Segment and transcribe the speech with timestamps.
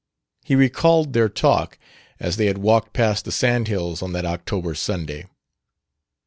[0.43, 1.77] He recalled their talk
[2.19, 5.27] as they had walked past the sand hills on that October Sunday.